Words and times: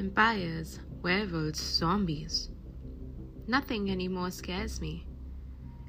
Vampires, 0.00 0.80
werewolves, 1.02 1.60
zombies. 1.60 2.48
Nothing 3.46 3.90
anymore 3.90 4.30
scares 4.30 4.80
me. 4.80 5.06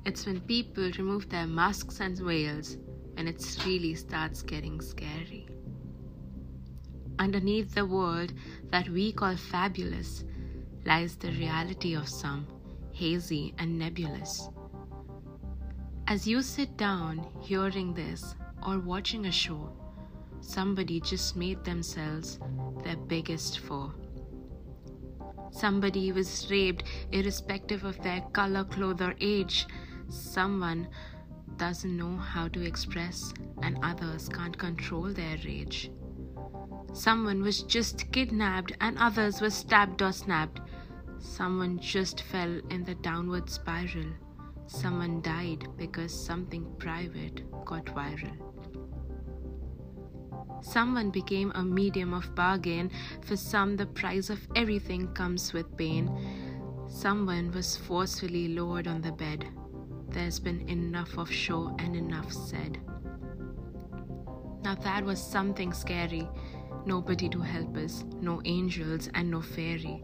It's 0.05 0.25
when 0.25 0.41
people 0.41 0.91
remove 0.97 1.29
their 1.29 1.47
masks 1.47 2.01
and 2.01 2.17
veils 2.17 2.75
when 3.13 3.29
it 3.29 3.41
really 3.65 3.95
starts 3.95 4.41
getting 4.41 4.81
scary. 4.81 5.47
Underneath 7.19 7.73
the 7.73 7.85
world 7.85 8.33
that 8.69 8.89
we 8.89 9.13
call 9.13 9.37
fabulous 9.37 10.25
lies 10.85 11.15
the 11.15 11.31
reality 11.31 11.95
of 11.95 12.09
some, 12.09 12.45
hazy 12.91 13.53
and 13.59 13.79
nebulous. 13.79 14.49
As 16.07 16.27
you 16.27 16.41
sit 16.41 16.75
down 16.75 17.25
hearing 17.39 17.93
this 17.93 18.35
or 18.67 18.77
watching 18.77 19.27
a 19.27 19.31
show, 19.31 19.69
somebody 20.41 20.99
just 20.99 21.35
made 21.35 21.63
themselves 21.63 22.39
their 22.83 22.97
biggest 22.97 23.59
foe. 23.59 23.93
Somebody 25.51 26.11
was 26.11 26.47
raped 26.49 26.83
irrespective 27.11 27.83
of 27.83 28.01
their 28.01 28.21
color, 28.33 28.63
cloth, 28.63 29.01
or 29.01 29.15
age. 29.19 29.67
Someone 30.09 30.87
doesn't 31.57 31.95
know 31.95 32.17
how 32.17 32.47
to 32.47 32.65
express, 32.65 33.33
and 33.61 33.77
others 33.83 34.27
can't 34.29 34.57
control 34.57 35.13
their 35.13 35.37
rage. 35.45 35.91
Someone 36.93 37.41
was 37.41 37.63
just 37.63 38.11
kidnapped, 38.11 38.71
and 38.81 38.97
others 38.97 39.41
were 39.41 39.49
stabbed 39.49 40.01
or 40.01 40.11
snapped. 40.11 40.61
Someone 41.19 41.79
just 41.79 42.21
fell 42.23 42.59
in 42.69 42.83
the 42.83 42.95
downward 42.95 43.49
spiral. 43.49 44.11
Someone 44.65 45.21
died 45.21 45.67
because 45.77 46.13
something 46.13 46.65
private 46.79 47.43
got 47.65 47.85
viral. 47.85 48.37
Someone 50.61 51.09
became 51.09 51.51
a 51.55 51.63
medium 51.63 52.13
of 52.13 52.33
bargain. 52.35 52.91
For 53.21 53.35
some, 53.35 53.75
the 53.75 53.87
price 53.87 54.29
of 54.29 54.39
everything 54.55 55.13
comes 55.13 55.53
with 55.53 55.75
pain. 55.77 56.09
Someone 56.87 57.51
was 57.51 57.77
forcefully 57.77 58.49
lowered 58.49 58.87
on 58.87 59.01
the 59.01 59.11
bed. 59.11 59.47
There's 60.09 60.39
been 60.39 60.67
enough 60.69 61.17
of 61.17 61.31
show 61.31 61.75
and 61.79 61.95
enough 61.95 62.31
said. 62.31 62.79
Now 64.63 64.75
that 64.75 65.03
was 65.03 65.21
something 65.21 65.73
scary. 65.73 66.27
Nobody 66.85 67.29
to 67.29 67.39
help 67.39 67.77
us, 67.77 68.03
no 68.19 68.41
angels 68.45 69.09
and 69.13 69.31
no 69.31 69.41
fairy. 69.41 70.03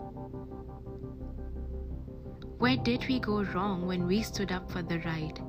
Where 2.58 2.78
did 2.78 3.08
we 3.08 3.20
go 3.20 3.44
wrong 3.44 3.86
when 3.86 4.08
we 4.08 4.24
stood 4.24 4.52
up 4.52 4.72
for 4.72 4.82
the 4.82 5.00
right? 5.00 5.40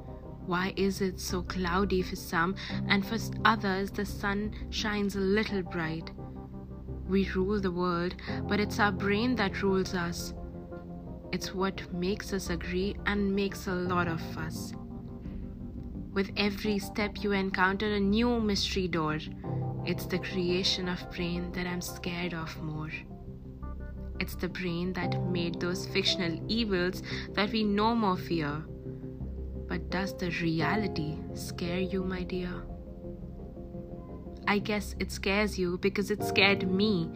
Why 0.49 0.73
is 0.77 1.03
it 1.03 1.21
so 1.21 1.43
cloudy 1.43 2.01
for 2.01 2.17
some, 2.17 2.55
and 2.89 3.05
for 3.05 3.19
others 3.45 3.91
the 3.91 4.07
sun 4.07 4.55
shines 4.71 5.15
a 5.15 5.21
little 5.21 5.61
bright? 5.61 6.11
We 7.07 7.29
rule 7.33 7.61
the 7.61 7.71
world, 7.71 8.15
but 8.45 8.59
it's 8.59 8.79
our 8.79 8.91
brain 8.91 9.37
that 9.37 9.63
rules 9.63 9.93
us. 9.93 10.33
It's 11.33 11.55
what 11.55 11.93
makes 11.93 12.33
us 12.33 12.49
agree 12.49 12.97
and 13.05 13.37
makes 13.37 13.67
a 13.67 13.75
lot 13.75 14.09
of 14.09 14.23
fuss. 14.33 14.73
With 16.15 16.31
every 16.39 16.79
step, 16.79 17.23
you 17.23 17.33
encounter 17.33 17.93
a 17.93 18.01
new 18.01 18.41
mystery 18.41 18.89
door. 18.89 19.19
It's 19.85 20.07
the 20.07 20.19
creation 20.19 20.89
of 20.89 21.11
brain 21.11 21.53
that 21.53 21.67
I'm 21.67 21.83
scared 21.83 22.33
of 22.33 22.59
more. 22.63 22.91
It's 24.19 24.35
the 24.35 24.49
brain 24.49 24.95
that 24.95 25.23
made 25.25 25.61
those 25.61 25.87
fictional 25.87 26.43
evils 26.49 27.03
that 27.35 27.53
we 27.53 27.65
no 27.65 27.95
more 27.95 28.17
fear. 28.17 28.65
But 29.69 29.91
does 29.91 30.17
the 30.17 30.31
reality 30.43 31.19
scare 31.35 31.79
you, 31.79 32.03
my 32.03 32.23
dear? 32.23 32.63
I 34.47 34.59
guess 34.59 34.97
it 34.99 35.13
scares 35.13 35.59
you 35.59 35.77
because 35.79 36.11
it 36.11 36.25
scared 36.25 36.71
me. 36.71 37.11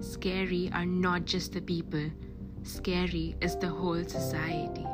Scary 0.00 0.70
are 0.72 0.86
not 0.86 1.24
just 1.24 1.52
the 1.52 1.60
people, 1.60 2.10
scary 2.62 3.34
is 3.40 3.56
the 3.56 3.68
whole 3.68 4.04
society. 4.04 4.86